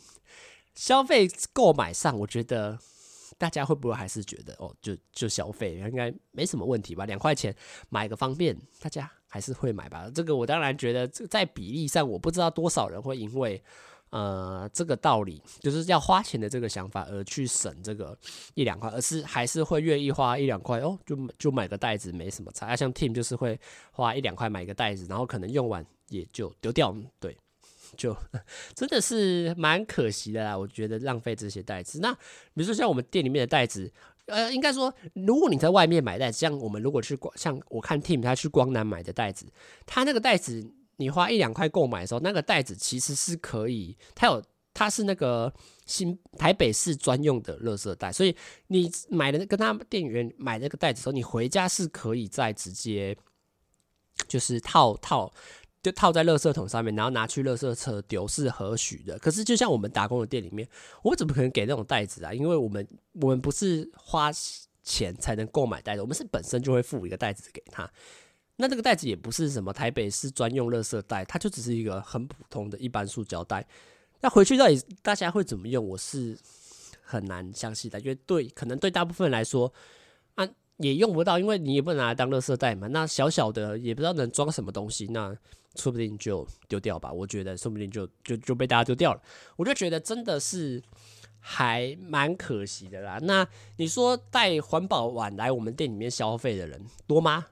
[0.73, 2.79] 消费购买上，我觉得。
[3.35, 7.03] 大家会不会还是觉得哦，就就消费应该没什么问题吧？
[7.07, 7.53] 两块钱
[7.89, 10.07] 买个方便，大家还是会买吧？
[10.13, 13.59] 这个我当然觉得，在比例上，我不知道多少人会因为
[14.11, 18.15] 呃这个道理，就是要花钱的这个想法而去省这个
[18.53, 22.75] 一两块，而是还是会愿意花一两块哦，就就买个袋子没什么差。
[22.75, 23.59] 像 Tim 就是会
[23.91, 27.35] 花一两块买个袋子，然后可能用完也就丢掉，对。
[27.95, 28.17] 就
[28.73, 31.99] 真的是蛮可惜的啦，我觉得浪费这些袋子。
[31.99, 32.19] 那比
[32.55, 33.91] 如说像我们店里面的袋子，
[34.27, 39.45] 呃，应该说，如果你在外面买袋子，像我们如果去光，像我看 Tim 他去光南买的袋子，
[39.85, 44.41] 他那个袋子你花一两块购买的时候，那个袋子其实是可以，它有
[44.73, 45.53] 它是那个
[45.85, 48.35] 新台北市专用的垃圾袋，所以
[48.67, 53.17] 你买的跟他店员买那个袋子时候，你回家是可以再直接
[54.27, 55.31] 就是套套。
[55.83, 59.19] 就套在垃圾桶上面，然后拿去垃圾车丢是合许的。
[59.19, 60.67] 可是就像我们打工的店里面，
[61.03, 62.33] 我怎么可能给那种袋子啊？
[62.33, 62.87] 因为我们
[63.21, 64.31] 我们不是花
[64.81, 67.91] 钱才能购买袋子，我们是本身就会付一个袋子给他。
[68.55, 73.67] 那这个袋子也不是什么台北市专用垃圾袋，它就只是一个很普通的一般塑胶袋。
[74.21, 75.85] 那回去到底大家会怎么用？
[75.85, 76.37] 我是
[77.01, 79.73] 很难相信的，因为对可能对大部分人来说
[80.77, 82.87] 也用不到，因为你也不能拿来当垃圾袋嘛。
[82.87, 85.35] 那小小的也不知道能装什么东西，那。
[85.75, 89.19] 说不定就丢掉吧，我觉得说不定就就就被大家丢掉了，
[89.55, 90.79] 我就觉得真的是
[91.39, 93.17] 还蛮可惜的啦。
[93.23, 97.47] 那你说带环保碗来我们店里面消费的人多吗？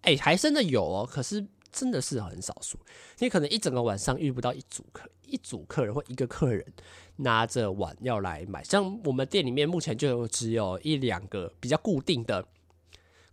[0.00, 2.78] 哎、还真的有哦，可是真的是很少数。
[3.18, 6.64] 你可能一整个晚上遇不到一组客一组客人或一个客人
[7.16, 8.64] 拿着碗要来买。
[8.64, 12.42] 像我们店里面目前就只有一两个比较固定的。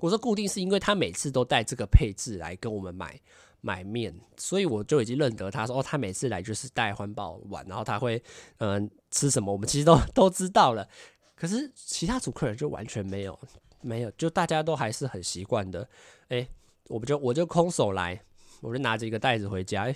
[0.05, 3.19] 我说固定是因为他每次都带这个配置来跟我们买。
[3.61, 8.21] 买面，所以我就已经认得他说哦，他每次来就是带环保碗，然后他会
[8.59, 10.87] 嗯、吃什么，我们其实都都知道了。
[11.33, 13.39] 可是其他组客人就完全没有
[13.81, 15.89] 没有，就大家都还是很习惯的。
[16.27, 16.47] 哎，
[16.89, 18.21] 我们就我就空手来，
[18.61, 19.91] 我就拿着一个袋子回家，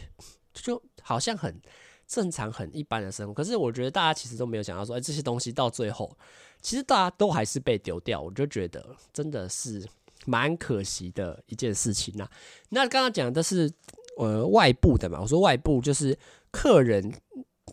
[0.51, 1.61] 就好像很
[2.07, 3.35] 正常很一般的生活。
[3.35, 6.17] 可是我觉得大家其实都没有想到说，哎，这些东西到最后
[6.59, 8.19] 其实大家都还是被丢掉。
[8.19, 9.87] 我就觉得真的是。
[10.25, 12.29] 蛮可惜的一件事情呐、
[12.69, 13.71] 那刚刚讲的是
[14.17, 16.17] 呃外部的嘛，我说外部就是
[16.51, 17.13] 客人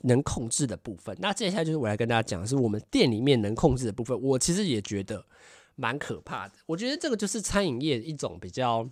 [0.02, 1.16] 能控制的部分。
[1.20, 4.20] 那接下来就是我来跟大家讲是我们店里面能控制的部分。
[4.20, 5.24] 我其实也觉得
[5.74, 6.54] 蛮可怕的。
[6.66, 8.88] 我觉得这个就是餐饮业一种比较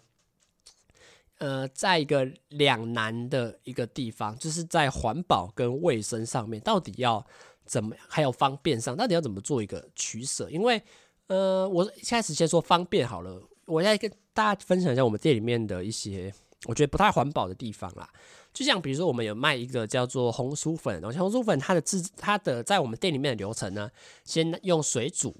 [1.38, 7.24] 呃，在一个两难的一个地方，就是在环保跟卫生上面，到底要
[7.66, 10.48] 怎么，还有方便上，到底要怎么做一个取舍？
[10.48, 10.82] 因为
[11.28, 13.42] 呃，我一开始先说方便好了。
[13.66, 16.30] 我再跟大家分享一下我们店里面的一些
[16.66, 18.08] 我觉得不太环保的地方啦。
[18.52, 23.90] 就像比如说，我们有卖一个叫做红薯粉然后，红薯粉它的制它的在我们店里面的流程呢，
[24.24, 25.34] 先用水煮，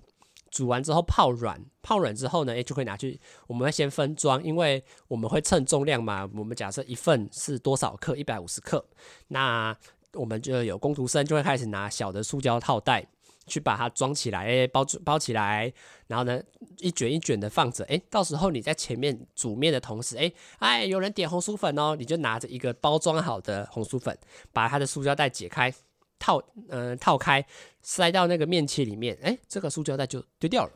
[0.51, 6.29] 煮完之后泡软，泡软之后呢，诶就会拿去，我们会先分装，因为我们会称重量嘛。
[6.35, 8.85] 我们假设一份是多少克，一百五十克，
[9.29, 9.77] 那
[10.15, 13.07] 我们就有工读生就会开始拿小的塑胶套袋。
[13.47, 15.73] 去把它装起来，欸、包包起来，
[16.07, 16.43] 然后呢，
[16.79, 24.17] 一卷一卷的放着，哎，到时候你在前面煮面的同时，哎，哎，有人点红薯粉哦，你就拿着一个包装好的红薯粉，
[24.53, 25.73] 把它的塑胶袋解开，
[26.19, 27.45] 套，嗯、套开，
[27.83, 30.73] 塞到那个面器里面，哎，这个塑胶袋就丢掉了。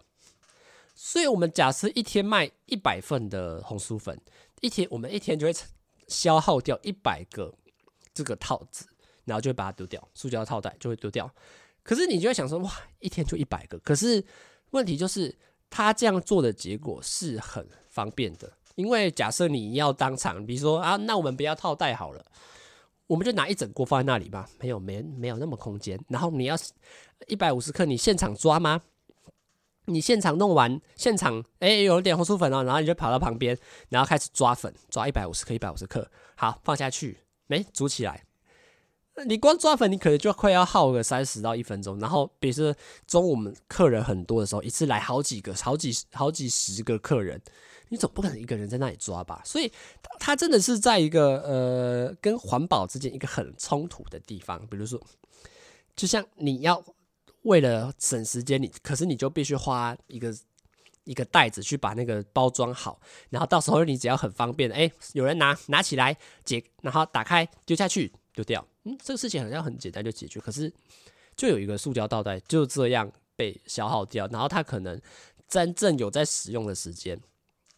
[0.94, 4.20] 所以，我们假设一天卖一百份的红薯粉，
[4.60, 5.54] 一天我们一天就会
[6.08, 7.54] 消耗掉一百个
[8.12, 8.84] 这个套子，
[9.24, 11.32] 然后就会把它丢掉，塑胶套袋就会丢掉。
[11.82, 13.78] 可是你就会想说，哇，一天就一百个。
[13.78, 14.22] 可是
[14.70, 15.36] 问题就是，
[15.70, 22.24] 他这样做的结果是很方便的，因为假设你要当场，比如说啊，那我们不要套袋好了，
[23.06, 25.98] 我们就拿一整锅放在那里吧，没有没没有那么空间。
[26.08, 26.54] 然后你要
[27.26, 28.82] 一百五十克，你现场抓吗？
[29.86, 38.27] 你现场弄完，现场哎、欸、有点红薯粉哦，然后你就跑到旁边，然后开始抓粉，抓一百五十克，一百五十克，好放下去，没煮起来。
[39.24, 41.98] 你光抓粉，你可能就快要耗个三十到一分钟。
[41.98, 42.74] 然后，比如说
[43.06, 47.40] 中午我们客人很多的时候，一次来好几个、好几、好几十个客人，
[47.88, 49.40] 你总不可能一个人在那里抓吧？
[49.44, 49.72] 所以，
[50.18, 54.64] 它真的是在一个呃跟环保之间一个很冲突的地方。
[54.66, 55.00] 比如说，
[55.96, 56.82] 就像你要
[57.42, 60.34] 为了省时间，你可是你就必须花一个
[61.04, 63.00] 一个袋子去把那个包装好，
[63.30, 68.64] 然后到时候你只要很方便，哎，有人拿拿起来解，然后打开丢下去丢掉。
[68.84, 70.72] 嗯，这个事情好像很简单就解决，可是
[71.34, 75.00] 就有一个塑胶倒带就这样被消耗掉，然后它可能
[75.48, 77.20] 真正有在使用的时间，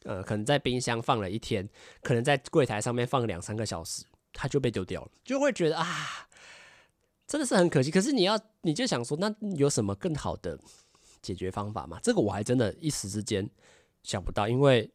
[0.04, 1.66] 呃，可能在冰箱放了一天，
[2.02, 6.28] 可能在柜台上面放两三个小时，它就被丢掉了，就会觉得啊，
[7.26, 7.90] 真的是很可惜。
[7.90, 10.58] 可是你要你就想说，那有什么更好的
[11.22, 11.98] 解决方法吗？
[12.02, 13.48] 这个我还真的一时之间
[14.02, 14.90] 想不到，因为。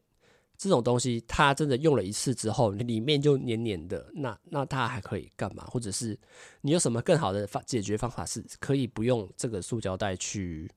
[0.58, 5.64] 这种东西，它真的用了一次之后，里面就黏黏的，那那它还可以干嘛？
[5.66, 6.18] 或者是
[6.62, 10.70] 你有什么更好的方解决方法，是可以不用这个塑胶袋去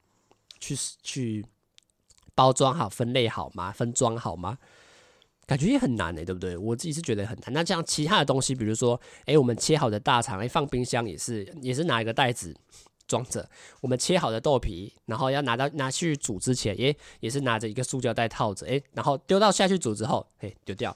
[0.60, 1.46] 去去
[2.36, 3.72] 包装好、分类好吗？
[3.72, 4.58] 分装好吗？
[5.46, 6.56] 感觉也很难呢、对不对？
[6.56, 7.52] 我自己是觉得很难。
[7.52, 12.56] 那这样其他的东西，比如说，哎，我们切好的大肠，哎，放冰箱也是也是拿一个袋子。
[13.10, 13.50] 装着
[13.82, 20.96] 我们切好的豆皮，然后要拿到拿去煮之前，诶，也是拿着一个塑胶袋套着，诶，然后丢到下去煮之后，嘿，丢掉。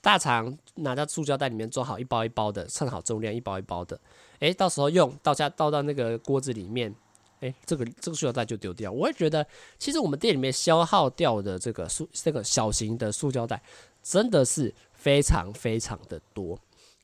[0.00, 4.00] 大肠拿到塑胶袋里面装好一包一包的，称好重量一包一包的，
[4.38, 6.94] 诶，到时候用倒下倒到那个锅子里面，
[7.40, 8.92] 诶，这个这个塑胶袋就丢掉。
[8.92, 9.44] 我也觉得，
[9.76, 13.60] 其实我们店里面消耗掉的这个塑这个小型的塑胶袋，
[14.00, 16.56] 真的是非常非常的多。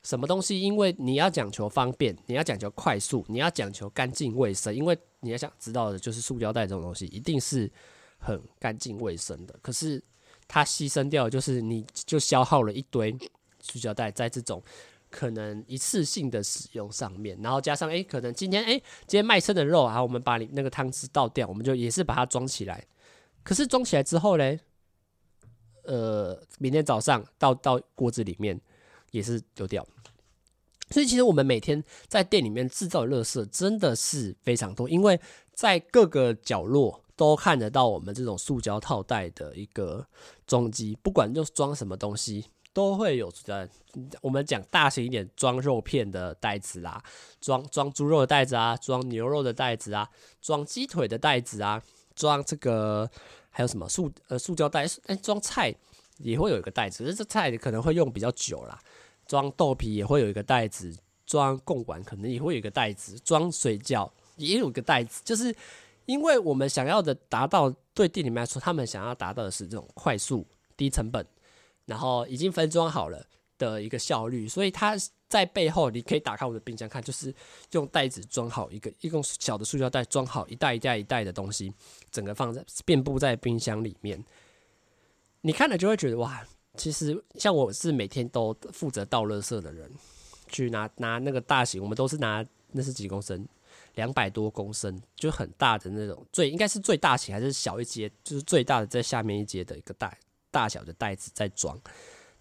[0.05, 0.61] 什么东西？
[0.61, 4.73] 因为你要讲求方便，你要讲求快速，你要讲求干净卫生。
[4.73, 7.69] 因为你要想知道的就是塑胶袋这种东西一定是
[8.19, 9.55] 很干净卫生的。
[9.63, 9.99] 可是
[10.47, 13.17] 它牺牲掉就是你就消耗了一堆
[13.59, 14.61] 塑胶袋在这种
[15.09, 18.73] 可能一次性的使用上面，然后加上哎，可能今天哎，
[19.07, 22.85] 今天卖剩的肉啊，我们把你那个汤汁倒掉，我们就也是把它装起来。
[23.41, 24.59] 可是装起来之后嘞，
[25.85, 28.61] 呃，明天早上倒到锅子里面。
[29.11, 29.87] 也是丢掉，
[30.89, 35.19] 所以其实我们每天在店里面制造的垃圾真的是非常多，因为
[35.53, 40.05] 在各个角落都看得到我们这种塑胶套袋的一个
[40.45, 43.69] 装机，不管就是装什么东西都会有在。
[44.21, 47.01] 我们讲大型一点，装肉片的袋子啦，
[47.39, 50.09] 装装猪肉的袋子啊，装牛肉的袋子啊，
[50.41, 51.81] 装鸡腿的袋子啊，
[52.13, 53.09] 装这个
[53.49, 55.73] 还有什么塑呃塑胶袋，哎，装菜
[56.17, 58.77] 也会有一个袋子，可是这菜可能会用比较久啦。
[59.27, 65.55] 装豆皮也会有一个袋子，装贡丸可能也会有一个袋子，装水饺也有个袋子，就是
[66.05, 70.45] 因为我们想要的达到，对店里面来说，他们想要达到的是这种快速、
[70.77, 71.25] 低成本，
[71.85, 73.25] 然后已经分装好了
[73.57, 74.95] 的一个效率，所以它
[75.27, 77.33] 在背后，你可以打开我的冰箱看，就是
[77.71, 81.73] 用袋子装好一个，一共小的塑胶袋装好一袋一袋一袋的东西，
[82.11, 84.23] 整个放在遍布在冰箱里面，
[85.41, 86.45] 你看了就会觉得哇。
[86.77, 89.89] 其实像我是每天都负责倒垃圾的人，
[90.47, 93.47] 去拿拿那个大型，我们都是拿那是几公升，
[93.95, 100.15] 两百多公升，就很大的那种，最应该是最大型还是小一阶，就是最大的在下面一阶的一个大
[100.51, 101.79] 大小的袋子在装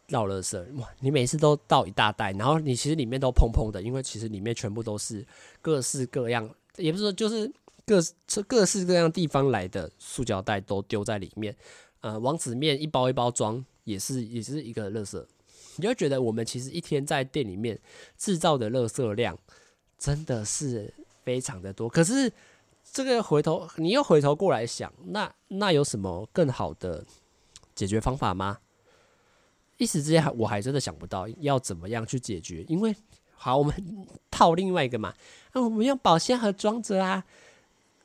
[0.08, 0.58] 倒垃圾。
[0.76, 5.26] 哇，你每次都倒一大袋，然后你其实里面都砰砰的，因为其实里面全部都是
[5.62, 7.50] 各式各样，也不是说就是
[7.86, 8.00] 各
[8.46, 11.56] 各式各样地方来的塑胶袋都丢在里面，
[12.00, 13.64] 呃，王子面一包一包装。
[13.84, 15.24] 也是也是一个垃圾，
[15.76, 17.78] 你就觉得我们其实一天在店里面
[18.16, 19.38] 制造的垃圾量
[19.98, 20.92] 真的是
[21.22, 21.88] 非常的多。
[21.88, 22.32] 可是
[22.92, 27.04] 这个回头你又回头过来想，那那有什么更好的
[27.74, 28.58] 解决方法吗？
[29.76, 32.62] 一时之间我还真的想不到要怎么样去解决。
[32.68, 32.94] 因为
[33.34, 33.74] 好，我们
[34.30, 35.14] 套另外一个嘛，
[35.52, 37.24] 那我们用保鲜盒装着啊。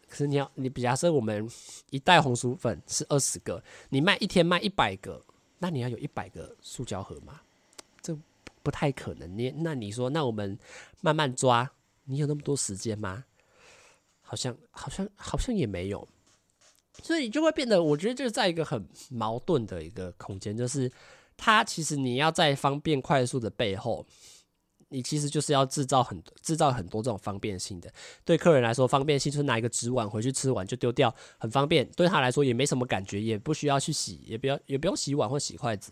[0.09, 1.47] 可是你要你比方说我们
[1.91, 5.23] 一袋红薯粉是二十个，你卖一天卖一百个。
[5.59, 7.41] 那你要有一百个塑胶盒吗？
[8.01, 8.17] 这
[8.63, 9.37] 不太可能。
[9.37, 10.57] 你那你说，那我们
[11.01, 11.69] 慢慢抓，
[12.05, 13.25] 你有那么多时间吗？
[14.21, 16.07] 好像好像好像也没有，
[17.01, 20.91] 所以就会变得，我觉得就是在一个很矛盾的一个空间，就是
[21.35, 24.05] 它其实你要在方便快速的背后，
[24.89, 27.91] 你其实就是要制造很制造很多这种方便性的。
[28.25, 31.89] 对客人来说，方便性就是拿一个纸碗回去吃完就丢掉，很方便。
[31.95, 35.91] 对他来说也没什么感觉，也不需要去洗，也不要也不用洗碗或洗筷子。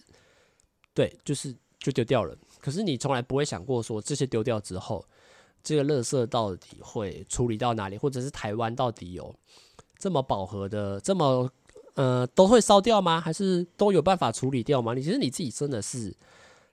[0.94, 2.36] 对，就是就丢掉了。
[2.60, 5.06] 可是你从来不会想过说，这些丢掉之后，
[5.64, 9.36] 这个垃圾到底会处理到哪里，或者是台湾到底有
[9.98, 11.50] 这么饱和的这么。
[11.94, 13.20] 呃，都会烧掉吗？
[13.20, 14.94] 还是都有办法处理掉吗？
[14.94, 16.16] 你其实你自己真的是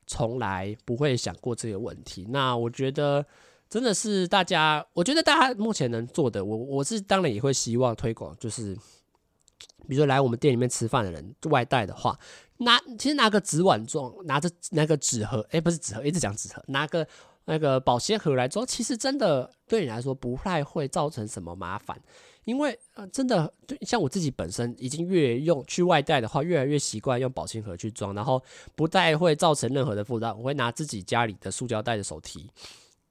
[0.06, 2.26] 从来不会想过这个问题。
[2.30, 3.24] 那我觉得
[3.68, 8.74] 真的是大家，我觉得大家目前能做的，我我是当然也会希望推广，就是
[9.88, 12.18] 比如说来我们店里面吃饭的人外带的话，
[12.58, 17.06] 拿其实拿个纸碗装，拿着那个纸盒，诶，不是纸盒，一直讲纸盒，拿个
[17.46, 22.00] 那个保鲜盒来装，其实真的对你来说不太会造成什么麻烦。
[22.44, 28.42] 因为呃，真的，就，像我自己本身已经越用去外带的话，越来越习惯用保鲜盒去装，然后
[28.74, 30.36] 不太会造成任何的负担。
[30.36, 32.50] 我会拿自己家里的塑胶袋的手提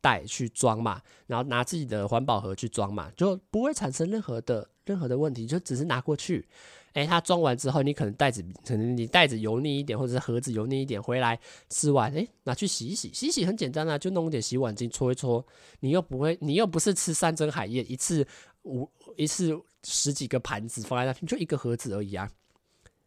[0.01, 6.47] 袋去装嘛，然后拿自己的环保盒去装嘛，就不会产生任何的任何的问题，就只是拿过去。
[6.93, 15.43] 诶，它装完之后，你可能袋子可能你袋子油腻一点，或者是盒子油腻一点，回来吃完，诶，拿去洗一洗，洗一洗很简单啊，就弄点洗碗巾搓一搓，
[15.79, 18.23] 你又不会，你又不是吃山珍海宴，一次
[18.63, 22.29] 五一次十几个盘子放在那边，就一个盒子而已啊，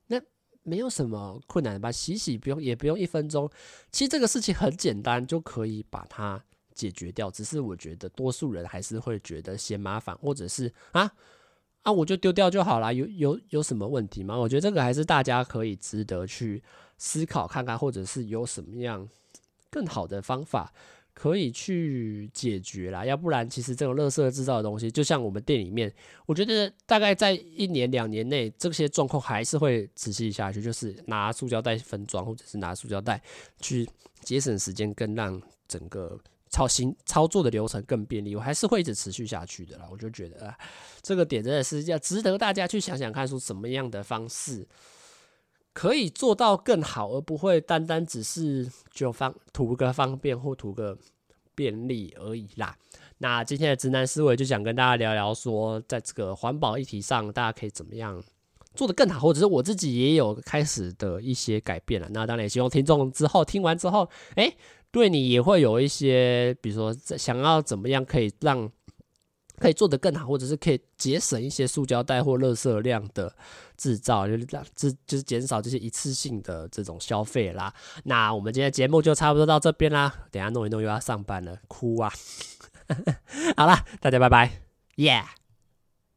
[0.07, 0.21] 那
[0.63, 1.91] 没有什么困难吧？
[1.91, 3.51] 洗洗不用，也不用一分钟，
[3.91, 6.43] 其实这个事情很简单，就可以把它
[6.75, 7.31] 解决掉。
[7.31, 11.13] 只是我觉得多数人还是会觉得嫌麻烦，或者是啊。
[11.83, 14.37] 啊、我就丢掉就好了，有有有什么问题吗？
[14.37, 16.61] 我觉得这个还是大家可以值得去
[16.99, 19.09] 思考看看，或者是有什么样
[19.71, 20.73] 更好的方法
[21.17, 23.03] 可以去解决啦。
[23.03, 25.91] 要不然，其实这种垃圾制造的东西，就像我们店里面，
[26.27, 33.21] 我觉得大概在一年两年内，这些状况还是会持续下去，就是拿塑胶袋分装，或者是拿塑胶袋
[33.59, 33.89] 去
[34.21, 36.21] 节省时间，更让整个。
[36.49, 39.87] 操行操作的流程更便利，我还是会一直持续下去的啦。
[39.91, 40.57] 我就觉得啊，
[41.03, 44.67] 这个点真的是要值得大家去想想看，说什么样的方式
[45.77, 50.97] 可以做到更好，而不会单单只是就方图个方便或图个
[51.55, 52.74] 便利而已啦。
[53.18, 58.22] 那今天的直男思维就想跟大家聊聊说，在这个环保议题上，大家可以怎么样
[58.74, 62.09] 做得更好，或者是我自己也有开始的一些改变了。
[62.11, 64.57] 那当然也希望听众之后听完之后，诶。
[64.93, 68.70] 对你也会有一些，比如说想要怎么样可以让
[69.59, 73.35] 可以做得更好，或者是可以节省一些塑胶袋或垃圾量的
[73.77, 77.73] 制造，就是让这就是减少这些一次性的这种消费啦。
[78.05, 82.13] 那我们今天节目就差不多到这边啦，等下弄一弄又要上班了，哭啊！
[83.57, 84.61] 好啦，大家拜拜，
[84.97, 85.25] 耶、